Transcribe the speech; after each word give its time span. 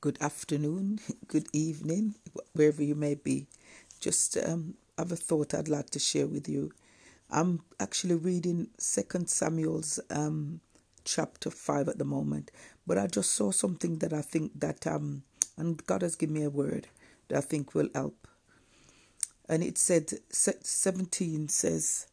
good 0.00 0.18
afternoon, 0.20 1.00
good 1.28 1.48
evening, 1.52 2.14
wherever 2.52 2.82
you 2.82 2.94
may 2.94 3.14
be. 3.14 3.46
Just 4.00 4.36
um, 4.36 4.74
have 4.96 5.12
a 5.12 5.16
thought 5.16 5.54
I'd 5.54 5.68
like 5.68 5.90
to 5.90 5.98
share 5.98 6.26
with 6.26 6.48
you. 6.48 6.72
I'm 7.30 7.62
actually 7.80 8.14
reading 8.14 8.68
Second 8.78 9.28
Samuel's 9.28 9.98
um, 10.10 10.60
chapter 11.04 11.50
five 11.50 11.88
at 11.88 11.98
the 11.98 12.04
moment, 12.04 12.50
but 12.86 12.98
I 12.98 13.06
just 13.06 13.32
saw 13.32 13.50
something 13.50 13.98
that 13.98 14.12
I 14.12 14.22
think 14.22 14.58
that 14.60 14.86
um, 14.86 15.22
and 15.56 15.84
God 15.86 16.02
has 16.02 16.14
given 16.16 16.34
me 16.36 16.44
a 16.44 16.50
word 16.50 16.88
that 17.28 17.38
I 17.38 17.40
think 17.40 17.74
will 17.74 17.88
help. 17.94 18.28
And 19.48 19.62
it 19.62 19.78
said 19.78 20.12
seventeen 20.30 21.48
says 21.48 22.06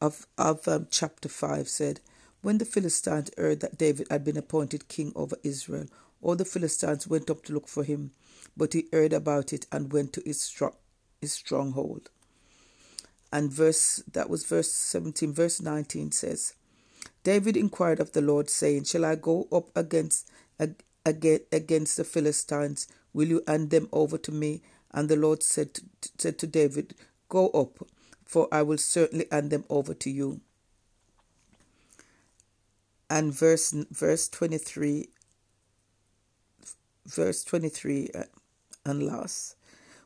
of 0.00 0.26
of 0.38 0.66
um, 0.68 0.86
chapter 0.90 1.28
five 1.28 1.68
said 1.68 2.00
when 2.42 2.58
the 2.58 2.64
Philistines 2.64 3.30
heard 3.36 3.60
that 3.60 3.76
David 3.78 4.06
had 4.10 4.24
been 4.24 4.36
appointed 4.38 4.88
king 4.88 5.12
over 5.14 5.36
Israel, 5.42 5.86
all 6.22 6.36
the 6.36 6.44
Philistines 6.44 7.06
went 7.06 7.30
up 7.30 7.44
to 7.44 7.52
look 7.52 7.68
for 7.68 7.84
him, 7.84 8.12
but 8.56 8.72
he 8.72 8.86
heard 8.92 9.12
about 9.12 9.52
it 9.52 9.66
and 9.72 9.92
went 9.92 10.12
to 10.14 10.22
his, 10.24 10.40
strong, 10.40 10.74
his 11.20 11.32
stronghold. 11.32 12.10
And 13.32 13.52
verse 13.52 14.02
that 14.12 14.28
was 14.28 14.44
verse 14.44 14.72
17, 14.72 15.32
verse 15.32 15.60
19 15.60 16.12
says, 16.12 16.54
David 17.22 17.56
inquired 17.56 18.00
of 18.00 18.12
the 18.12 18.20
Lord, 18.20 18.50
saying, 18.50 18.84
Shall 18.84 19.04
I 19.04 19.14
go 19.14 19.46
up 19.52 19.70
against 19.76 20.30
against 21.04 21.96
the 21.96 22.04
Philistines? 22.04 22.88
Will 23.12 23.28
you 23.28 23.42
hand 23.46 23.70
them 23.70 23.88
over 23.92 24.18
to 24.18 24.32
me? 24.32 24.62
And 24.92 25.08
the 25.08 25.16
Lord 25.16 25.42
said 25.42 25.80
said 26.18 26.38
to 26.38 26.46
David, 26.46 26.94
Go 27.28 27.48
up, 27.50 27.86
for 28.24 28.48
I 28.52 28.62
will 28.62 28.78
certainly 28.78 29.26
hand 29.30 29.50
them 29.50 29.64
over 29.68 29.94
to 29.94 30.10
you 30.10 30.40
and 33.10 33.34
verse 33.34 33.74
verse 33.90 34.28
23 34.28 35.08
verse 37.06 37.44
23 37.44 38.10
uh, 38.14 38.24
and 38.84 39.02
last. 39.02 39.56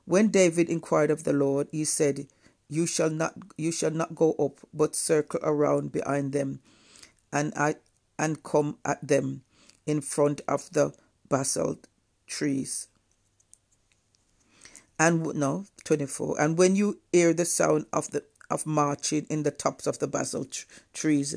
When 0.05 0.29
david 0.29 0.69
inquired 0.69 1.11
of 1.11 1.25
the 1.25 1.33
lord 1.33 1.69
he 1.73 1.85
said 1.85 2.27
you 2.69 2.87
shall 2.87 3.11
not 3.11 3.35
you 3.57 3.73
shall 3.73 3.91
not 3.91 4.15
go 4.15 4.33
up 4.33 4.61
but 4.73 4.95
circle 4.95 5.41
around 5.43 5.93
behind 5.93 6.33
them 6.33 6.61
and 7.33 7.53
i 7.57 7.77
and 8.19 8.43
come 8.43 8.79
at 8.85 9.07
them 9.07 9.43
in 9.87 10.01
front 10.01 10.41
of 10.47 10.71
the 10.73 10.93
balsam 11.29 11.79
trees. 12.27 12.89
And 14.99 15.25
no 15.35 15.67
24 15.85 16.41
and 16.41 16.57
when 16.59 16.77
you 16.77 17.01
hear 17.13 17.33
the 17.33 17.45
sound 17.45 17.87
of 17.93 18.11
the 18.11 18.25
of 18.51 18.67
marching 18.67 19.27
in 19.31 19.43
the 19.43 19.51
tops 19.51 19.87
of 19.87 19.99
the 19.99 20.07
balsam 20.07 20.49
trees 20.93 21.35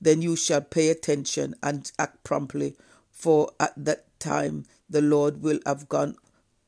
then 0.00 0.22
you 0.22 0.36
shall 0.36 0.62
pay 0.62 0.88
attention 0.88 1.54
and 1.62 1.92
act 1.98 2.24
promptly, 2.24 2.74
for 3.10 3.50
at 3.60 3.72
that 3.76 4.06
time 4.18 4.64
the 4.90 5.00
Lord 5.00 5.42
will 5.42 5.60
have 5.64 5.88
gone 5.88 6.16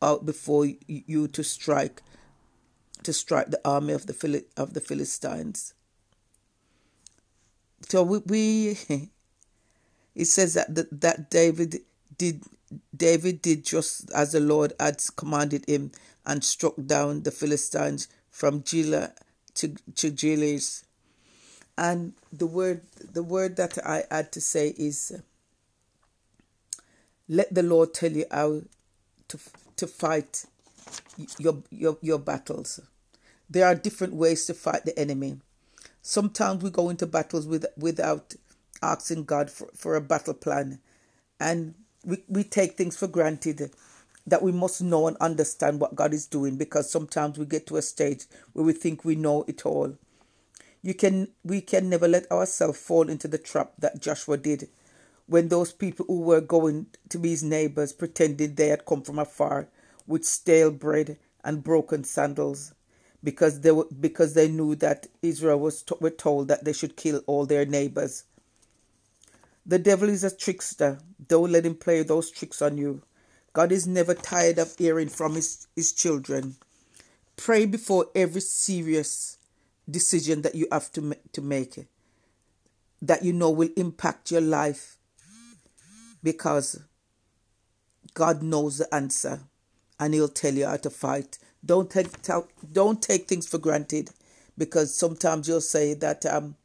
out 0.00 0.24
before 0.24 0.66
you 0.86 1.28
to 1.28 1.44
strike 1.44 2.02
to 3.02 3.12
strike 3.12 3.50
the 3.50 3.60
army 3.64 3.92
of 3.92 4.06
the 4.06 4.44
of 4.56 4.74
the 4.74 4.80
Philistines. 4.80 5.74
So 7.88 8.02
we, 8.04 8.18
we 8.26 8.78
it 10.14 10.26
says 10.26 10.54
that, 10.54 10.74
that 10.74 11.00
that 11.00 11.30
David 11.30 11.80
did 12.16 12.42
David 12.96 13.42
did 13.42 13.64
just 13.64 14.10
as 14.12 14.32
the 14.32 14.40
Lord 14.40 14.72
had 14.78 15.02
commanded 15.16 15.68
him 15.68 15.92
and 16.24 16.44
struck 16.44 16.74
down 16.86 17.22
the 17.22 17.30
Philistines 17.30 18.08
from 18.30 18.60
Gila 18.60 19.12
to, 19.54 19.74
to 19.96 20.10
Gilead 20.10 20.62
and 21.76 22.12
the 22.32 22.46
word 22.46 22.82
the 23.12 23.22
word 23.22 23.56
that 23.56 23.78
I 23.84 24.04
had 24.10 24.32
to 24.32 24.40
say 24.40 24.68
is 24.78 25.20
let 27.32 27.54
the 27.54 27.62
Lord 27.62 27.94
tell 27.94 28.12
you 28.12 28.26
how 28.30 28.62
to 29.28 29.38
to 29.76 29.86
fight 29.86 30.44
your 31.38 31.62
your 31.70 31.98
your 32.02 32.18
battles. 32.18 32.80
There 33.48 33.66
are 33.66 33.74
different 33.74 34.14
ways 34.14 34.46
to 34.46 34.54
fight 34.54 34.84
the 34.84 34.98
enemy. 34.98 35.38
Sometimes 36.02 36.62
we 36.62 36.70
go 36.70 36.90
into 36.90 37.06
battles 37.06 37.46
with 37.46 37.66
without 37.78 38.34
asking 38.82 39.24
God 39.24 39.50
for, 39.50 39.68
for 39.74 39.96
a 39.96 40.00
battle 40.02 40.34
plan 40.34 40.80
and 41.40 41.74
we, 42.04 42.18
we 42.28 42.44
take 42.44 42.76
things 42.76 42.96
for 42.96 43.06
granted 43.08 43.72
that 44.26 44.42
we 44.42 44.52
must 44.52 44.82
know 44.82 45.06
and 45.06 45.16
understand 45.18 45.80
what 45.80 45.94
God 45.96 46.12
is 46.12 46.26
doing 46.26 46.56
because 46.56 46.90
sometimes 46.90 47.38
we 47.38 47.46
get 47.46 47.66
to 47.68 47.76
a 47.76 47.82
stage 47.82 48.24
where 48.52 48.64
we 48.64 48.72
think 48.72 49.04
we 49.04 49.16
know 49.16 49.44
it 49.48 49.64
all 49.66 49.96
you 50.82 50.94
can 50.94 51.28
we 51.44 51.60
can 51.60 51.88
never 51.88 52.08
let 52.08 52.30
ourselves 52.30 52.78
fall 52.78 53.08
into 53.08 53.28
the 53.28 53.38
trap 53.38 53.72
that 53.78 54.00
Joshua 54.02 54.36
did 54.36 54.68
when 55.32 55.48
those 55.48 55.72
people 55.72 56.04
who 56.06 56.20
were 56.20 56.42
going 56.42 56.86
to 57.08 57.18
be 57.18 57.30
his 57.30 57.42
neighbors 57.42 57.94
pretended 57.94 58.56
they 58.56 58.68
had 58.68 58.84
come 58.84 59.00
from 59.00 59.18
afar 59.18 59.66
with 60.06 60.26
stale 60.26 60.70
bread 60.70 61.16
and 61.42 61.64
broken 61.64 62.04
sandals 62.04 62.74
because 63.24 63.60
they 63.60 63.70
were, 63.70 63.86
because 63.98 64.34
they 64.34 64.46
knew 64.46 64.74
that 64.74 65.06
Israel 65.22 65.58
was 65.58 65.84
were 66.00 66.10
told 66.10 66.48
that 66.48 66.64
they 66.64 66.72
should 66.74 66.96
kill 66.96 67.22
all 67.26 67.46
their 67.46 67.64
neighbors. 67.64 68.24
The 69.64 69.78
devil 69.78 70.10
is 70.10 70.22
a 70.22 70.36
trickster. 70.36 70.98
Don't 71.28 71.52
let 71.52 71.64
him 71.64 71.76
play 71.76 72.02
those 72.02 72.30
tricks 72.30 72.60
on 72.60 72.76
you. 72.76 73.00
God 73.54 73.72
is 73.72 73.86
never 73.86 74.14
tired 74.14 74.58
of 74.58 74.76
hearing 74.76 75.08
from 75.08 75.34
his, 75.34 75.66
his 75.74 75.92
children. 75.92 76.56
Pray 77.36 77.64
before 77.64 78.06
every 78.14 78.42
serious 78.42 79.38
decision 79.88 80.42
that 80.42 80.54
you 80.54 80.66
have 80.70 80.92
to 80.92 81.16
to 81.32 81.40
make 81.40 81.86
that 83.00 83.24
you 83.24 83.32
know 83.32 83.50
will 83.50 83.70
impact 83.76 84.30
your 84.30 84.40
life 84.40 84.98
because 86.22 86.80
God 88.14 88.42
knows 88.42 88.78
the 88.78 88.94
answer 88.94 89.40
and 89.98 90.14
he'll 90.14 90.28
tell 90.28 90.54
you 90.54 90.66
how 90.66 90.76
to 90.76 90.90
fight. 90.90 91.38
Don't 91.64 91.90
take 91.90 92.08
don't 92.72 93.00
take 93.00 93.28
things 93.28 93.46
for 93.46 93.58
granted 93.58 94.10
because 94.58 94.94
sometimes 94.94 95.48
you'll 95.48 95.60
say 95.60 95.94
that 95.94 96.26
um 96.26 96.56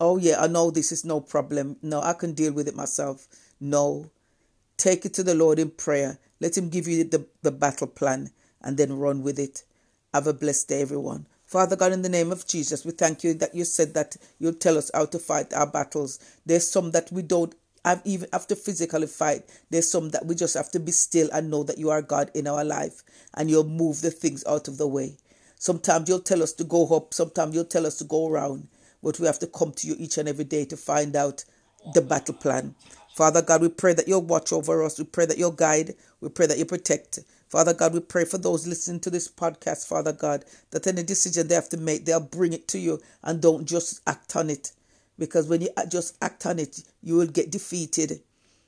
oh 0.00 0.16
yeah 0.16 0.40
I 0.42 0.46
know 0.46 0.70
this 0.70 0.92
is 0.92 1.04
no 1.04 1.20
problem. 1.20 1.76
No 1.82 2.00
I 2.00 2.14
can 2.14 2.32
deal 2.32 2.52
with 2.52 2.68
it 2.68 2.76
myself. 2.76 3.28
No. 3.60 4.10
Take 4.76 5.04
it 5.04 5.14
to 5.14 5.22
the 5.22 5.34
Lord 5.34 5.58
in 5.58 5.70
prayer. 5.70 6.18
Let 6.40 6.56
him 6.56 6.68
give 6.68 6.86
you 6.86 7.02
the, 7.02 7.26
the 7.42 7.50
battle 7.50 7.88
plan 7.88 8.30
and 8.62 8.76
then 8.76 8.98
run 8.98 9.22
with 9.22 9.38
it. 9.38 9.64
Have 10.14 10.26
a 10.26 10.32
blessed 10.32 10.68
day 10.68 10.80
everyone. 10.80 11.26
Father 11.44 11.76
God, 11.76 11.92
in 11.92 12.02
the 12.02 12.08
name 12.08 12.30
of 12.30 12.46
Jesus, 12.46 12.84
we 12.84 12.92
thank 12.92 13.24
you 13.24 13.34
that 13.34 13.54
you 13.54 13.64
said 13.64 13.94
that 13.94 14.16
you'll 14.38 14.52
tell 14.52 14.76
us 14.76 14.90
how 14.92 15.06
to 15.06 15.18
fight 15.18 15.52
our 15.54 15.66
battles. 15.66 16.18
There's 16.44 16.68
some 16.68 16.90
that 16.90 17.10
we 17.10 17.22
don't 17.22 17.54
have 17.84 18.02
even 18.04 18.28
to 18.30 18.56
physically 18.56 19.06
fight. 19.06 19.44
There's 19.70 19.90
some 19.90 20.10
that 20.10 20.26
we 20.26 20.34
just 20.34 20.54
have 20.54 20.70
to 20.72 20.80
be 20.80 20.92
still 20.92 21.28
and 21.32 21.50
know 21.50 21.62
that 21.64 21.78
you 21.78 21.90
are 21.90 22.02
God 22.02 22.30
in 22.34 22.46
our 22.46 22.64
life 22.64 23.02
and 23.34 23.48
you'll 23.50 23.64
move 23.64 24.00
the 24.00 24.10
things 24.10 24.44
out 24.46 24.68
of 24.68 24.78
the 24.78 24.86
way. 24.86 25.16
Sometimes 25.56 26.08
you'll 26.08 26.20
tell 26.20 26.42
us 26.42 26.52
to 26.54 26.64
go 26.64 26.86
up, 26.94 27.12
sometimes 27.14 27.54
you'll 27.54 27.64
tell 27.64 27.86
us 27.86 27.98
to 27.98 28.04
go 28.04 28.28
around, 28.28 28.68
but 29.02 29.18
we 29.18 29.26
have 29.26 29.40
to 29.40 29.46
come 29.46 29.72
to 29.72 29.86
you 29.86 29.96
each 29.98 30.18
and 30.18 30.28
every 30.28 30.44
day 30.44 30.64
to 30.66 30.76
find 30.76 31.16
out 31.16 31.44
the 31.94 32.00
battle 32.00 32.34
plan. 32.34 32.74
Father 33.14 33.42
God, 33.42 33.62
we 33.62 33.68
pray 33.68 33.94
that 33.94 34.06
you'll 34.06 34.22
watch 34.22 34.52
over 34.52 34.84
us. 34.84 34.98
We 34.98 35.04
pray 35.04 35.26
that 35.26 35.38
you'll 35.38 35.50
guide. 35.50 35.94
We 36.20 36.28
pray 36.28 36.46
that 36.46 36.58
you 36.58 36.64
protect. 36.64 37.18
Father 37.48 37.74
God, 37.74 37.94
we 37.94 38.00
pray 38.00 38.24
for 38.24 38.38
those 38.38 38.66
listening 38.66 39.00
to 39.00 39.10
this 39.10 39.26
podcast, 39.26 39.88
Father 39.88 40.12
God, 40.12 40.44
that 40.70 40.86
any 40.86 41.02
decision 41.02 41.48
they 41.48 41.54
have 41.54 41.68
to 41.70 41.78
make, 41.78 42.04
they'll 42.04 42.20
bring 42.20 42.52
it 42.52 42.68
to 42.68 42.78
you 42.78 43.00
and 43.24 43.40
don't 43.40 43.64
just 43.66 44.02
act 44.06 44.36
on 44.36 44.50
it. 44.50 44.72
Because 45.18 45.48
when 45.48 45.62
you 45.62 45.68
just 45.88 46.16
act 46.22 46.46
on 46.46 46.58
it, 46.58 46.82
you 47.02 47.16
will 47.16 47.26
get 47.26 47.50
defeated. 47.50 48.20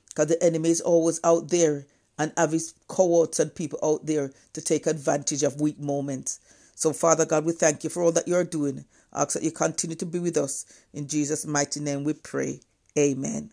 Because 0.09 0.27
the 0.27 0.43
enemy 0.43 0.69
is 0.69 0.81
always 0.81 1.19
out 1.23 1.49
there 1.49 1.85
and 2.17 2.33
have 2.37 2.51
his 2.51 2.73
cohorts 2.87 3.39
and 3.39 3.55
people 3.55 3.79
out 3.83 4.05
there 4.05 4.31
to 4.53 4.61
take 4.61 4.85
advantage 4.85 5.43
of 5.43 5.61
weak 5.61 5.79
moments. 5.79 6.39
So, 6.75 6.93
Father 6.93 7.25
God, 7.25 7.45
we 7.45 7.53
thank 7.53 7.83
you 7.83 7.89
for 7.89 8.03
all 8.03 8.11
that 8.11 8.27
you're 8.27 8.43
doing. 8.43 8.85
I 9.13 9.23
ask 9.23 9.33
that 9.33 9.43
you 9.43 9.51
continue 9.51 9.95
to 9.97 10.05
be 10.05 10.19
with 10.19 10.37
us. 10.37 10.65
In 10.93 11.07
Jesus' 11.07 11.45
mighty 11.45 11.79
name 11.79 12.03
we 12.03 12.13
pray. 12.13 12.59
Amen. 12.97 13.51